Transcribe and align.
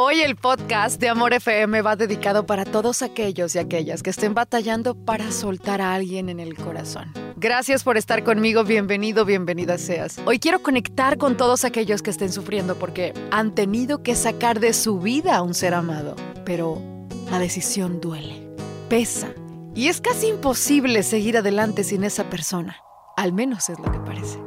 Hoy 0.00 0.20
el 0.20 0.36
podcast 0.36 1.00
de 1.00 1.08
Amor 1.08 1.32
FM 1.32 1.82
va 1.82 1.96
dedicado 1.96 2.46
para 2.46 2.64
todos 2.64 3.02
aquellos 3.02 3.56
y 3.56 3.58
aquellas 3.58 4.04
que 4.04 4.10
estén 4.10 4.32
batallando 4.32 4.94
para 4.94 5.32
soltar 5.32 5.80
a 5.80 5.92
alguien 5.92 6.28
en 6.28 6.38
el 6.38 6.54
corazón. 6.54 7.12
Gracias 7.34 7.82
por 7.82 7.96
estar 7.96 8.22
conmigo, 8.22 8.62
bienvenido, 8.62 9.24
bienvenida 9.24 9.76
seas. 9.76 10.20
Hoy 10.24 10.38
quiero 10.38 10.62
conectar 10.62 11.18
con 11.18 11.36
todos 11.36 11.64
aquellos 11.64 12.00
que 12.00 12.10
estén 12.10 12.32
sufriendo 12.32 12.76
porque 12.76 13.12
han 13.32 13.56
tenido 13.56 14.04
que 14.04 14.14
sacar 14.14 14.60
de 14.60 14.72
su 14.72 15.00
vida 15.00 15.34
a 15.34 15.42
un 15.42 15.52
ser 15.52 15.74
amado, 15.74 16.14
pero 16.44 16.80
la 17.28 17.40
decisión 17.40 18.00
duele, 18.00 18.48
pesa 18.88 19.34
y 19.74 19.88
es 19.88 20.00
casi 20.00 20.28
imposible 20.28 21.02
seguir 21.02 21.36
adelante 21.36 21.82
sin 21.82 22.04
esa 22.04 22.30
persona. 22.30 22.76
Al 23.16 23.32
menos 23.32 23.68
es 23.68 23.80
lo 23.80 23.90
que 23.90 23.98
parece. 23.98 24.38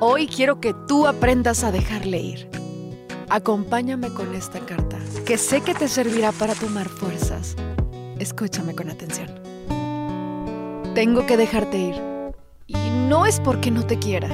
Hoy 0.00 0.26
quiero 0.26 0.60
que 0.60 0.74
tú 0.88 1.06
aprendas 1.06 1.62
a 1.62 1.70
dejarle 1.70 2.18
ir 2.18 2.59
Acompáñame 3.32 4.12
con 4.12 4.34
esta 4.34 4.58
carta, 4.58 4.98
que 5.24 5.38
sé 5.38 5.60
que 5.60 5.72
te 5.72 5.86
servirá 5.86 6.32
para 6.32 6.52
tomar 6.56 6.88
fuerzas. 6.88 7.54
Escúchame 8.18 8.74
con 8.74 8.90
atención. 8.90 9.28
Tengo 10.96 11.24
que 11.26 11.36
dejarte 11.36 11.78
ir. 11.78 11.94
Y 12.66 12.90
no 13.08 13.26
es 13.26 13.38
porque 13.38 13.70
no 13.70 13.86
te 13.86 14.00
quiera. 14.00 14.26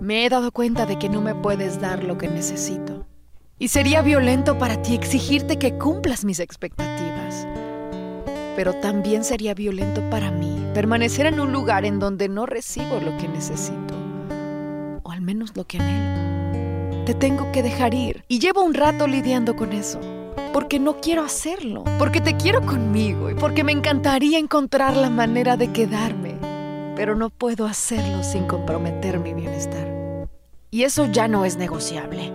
Me 0.00 0.24
he 0.24 0.30
dado 0.30 0.52
cuenta 0.52 0.86
de 0.86 0.98
que 0.98 1.10
no 1.10 1.20
me 1.20 1.34
puedes 1.34 1.82
dar 1.82 2.02
lo 2.02 2.16
que 2.16 2.28
necesito. 2.28 3.06
Y 3.58 3.68
sería 3.68 4.00
violento 4.00 4.56
para 4.56 4.80
ti 4.80 4.94
exigirte 4.94 5.58
que 5.58 5.76
cumplas 5.76 6.24
mis 6.24 6.40
expectativas. 6.40 7.46
Pero 8.56 8.72
también 8.80 9.22
sería 9.22 9.52
violento 9.52 10.00
para 10.08 10.30
mí 10.30 10.66
permanecer 10.72 11.26
en 11.26 11.40
un 11.40 11.52
lugar 11.52 11.84
en 11.84 11.98
donde 11.98 12.30
no 12.30 12.46
recibo 12.46 13.00
lo 13.00 13.14
que 13.18 13.28
necesito. 13.28 13.94
O 15.02 15.10
al 15.10 15.20
menos 15.20 15.54
lo 15.54 15.64
que 15.64 15.78
anhelo. 15.78 16.63
Te 17.06 17.12
tengo 17.12 17.52
que 17.52 17.62
dejar 17.62 17.92
ir. 17.92 18.24
Y 18.28 18.38
llevo 18.38 18.62
un 18.62 18.72
rato 18.72 19.06
lidiando 19.06 19.56
con 19.56 19.74
eso. 19.74 20.00
Porque 20.54 20.78
no 20.78 21.02
quiero 21.02 21.22
hacerlo. 21.22 21.84
Porque 21.98 22.22
te 22.22 22.34
quiero 22.38 22.64
conmigo. 22.64 23.28
Y 23.28 23.34
porque 23.34 23.62
me 23.62 23.72
encantaría 23.72 24.38
encontrar 24.38 24.96
la 24.96 25.10
manera 25.10 25.58
de 25.58 25.70
quedarme. 25.70 26.34
Pero 26.96 27.14
no 27.14 27.28
puedo 27.28 27.66
hacerlo 27.66 28.22
sin 28.24 28.46
comprometer 28.46 29.18
mi 29.18 29.34
bienestar. 29.34 29.86
Y 30.70 30.84
eso 30.84 31.04
ya 31.12 31.28
no 31.28 31.44
es 31.44 31.58
negociable. 31.58 32.32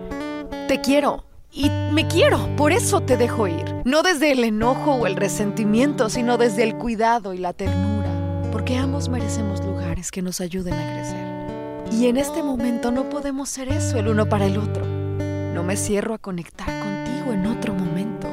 Te 0.68 0.80
quiero. 0.82 1.26
Y 1.52 1.72
me 1.92 2.08
quiero, 2.08 2.56
por 2.56 2.72
eso 2.72 3.02
te 3.02 3.18
dejo 3.18 3.48
ir. 3.48 3.82
No 3.86 4.04
desde 4.04 4.32
el 4.32 4.44
enojo 4.44 4.94
o 4.94 5.08
el 5.08 5.16
resentimiento, 5.16 6.12
sino 6.12 6.38
desde 6.38 6.62
el 6.62 6.76
cuidado 6.76 7.34
y 7.34 7.40
la 7.40 7.54
ternura. 7.54 8.12
Porque 8.52 8.78
ambos 8.78 9.10
merecemos 9.10 9.66
lugares 9.66 10.12
que 10.12 10.22
nos 10.22 10.42
ayuden 10.42 10.76
a 10.76 10.94
crecer. 10.94 11.59
Y 11.92 12.08
en 12.08 12.18
este 12.18 12.44
momento 12.44 12.92
no 12.92 13.10
podemos 13.10 13.50
ser 13.50 13.70
eso 13.70 13.98
el 13.98 14.08
uno 14.08 14.30
para 14.30 14.46
el 14.46 14.58
otro. 14.58 14.86
No 14.86 15.64
me 15.64 15.76
cierro 15.76 16.14
a 16.14 16.18
conectar 16.18 16.68
contigo 16.68 17.34
en 17.34 17.48
otro 17.48 17.74
momento. 17.74 18.28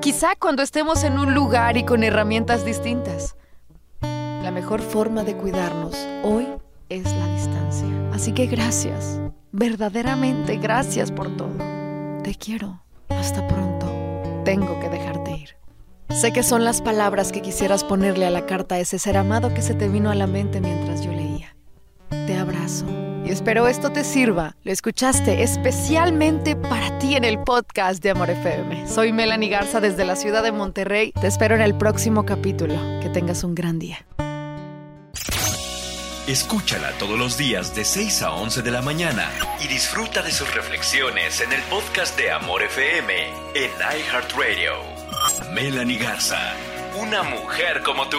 Quizá 0.00 0.36
cuando 0.38 0.62
estemos 0.62 1.04
en 1.04 1.18
un 1.18 1.34
lugar 1.34 1.76
y 1.76 1.84
con 1.84 2.04
herramientas 2.04 2.64
distintas. 2.64 3.36
La 4.00 4.50
mejor 4.50 4.80
forma 4.80 5.24
de 5.24 5.36
cuidarnos 5.36 5.94
hoy 6.22 6.46
es 6.88 7.04
la 7.04 7.26
distancia. 7.34 7.88
Así 8.12 8.32
que 8.32 8.46
gracias, 8.46 9.20
verdaderamente 9.52 10.56
gracias 10.56 11.12
por 11.12 11.36
todo. 11.36 11.52
Te 12.22 12.34
quiero. 12.34 12.82
Hasta 13.08 13.46
pronto. 13.46 13.86
Tengo 14.44 14.80
que 14.80 14.88
dejarte 14.88 15.32
ir. 15.32 15.50
Sé 16.08 16.32
que 16.32 16.42
son 16.42 16.64
las 16.64 16.80
palabras 16.80 17.32
que 17.32 17.42
quisieras 17.42 17.84
ponerle 17.84 18.26
a 18.26 18.30
la 18.30 18.46
carta 18.46 18.76
a 18.76 18.78
ese 18.78 18.98
ser 18.98 19.16
amado 19.16 19.52
que 19.52 19.62
se 19.62 19.74
te 19.74 19.88
vino 19.88 20.10
a 20.10 20.14
la 20.14 20.26
mente 20.26 20.60
mientras 20.60 21.02
yo 21.04 21.12
leía. 21.12 21.54
Te 22.10 22.36
abrazo 22.36 22.86
y 23.24 23.30
espero 23.30 23.68
esto 23.68 23.90
te 23.90 24.02
sirva. 24.02 24.56
Lo 24.64 24.72
escuchaste 24.72 25.42
especialmente 25.42 26.56
para 26.56 26.98
ti 26.98 27.14
en 27.14 27.24
el 27.24 27.38
podcast 27.38 28.02
de 28.02 28.10
Amor 28.10 28.30
FM. 28.30 28.88
Soy 28.88 29.12
Melanie 29.12 29.48
Garza 29.48 29.80
desde 29.80 30.04
la 30.04 30.16
ciudad 30.16 30.42
de 30.42 30.52
Monterrey. 30.52 31.12
Te 31.20 31.28
espero 31.28 31.54
en 31.54 31.62
el 31.62 31.76
próximo 31.76 32.26
capítulo. 32.26 32.74
Que 33.00 33.08
tengas 33.08 33.44
un 33.44 33.54
gran 33.54 33.78
día. 33.78 34.04
Escúchala 36.26 36.92
todos 36.98 37.18
los 37.18 37.36
días 37.36 37.74
de 37.74 37.84
6 37.84 38.22
a 38.22 38.32
11 38.32 38.62
de 38.62 38.70
la 38.70 38.82
mañana 38.82 39.28
y 39.64 39.68
disfruta 39.68 40.22
de 40.22 40.30
sus 40.30 40.52
reflexiones 40.54 41.40
en 41.40 41.52
el 41.52 41.60
podcast 41.62 42.16
de 42.16 42.30
Amor 42.30 42.62
FM 42.62 43.12
en 43.54 43.70
iHeartRadio. 43.70 44.72
Melanie 45.52 45.98
Garza, 45.98 46.54
una 47.00 47.22
mujer 47.22 47.82
como 47.82 48.08
tú 48.08 48.18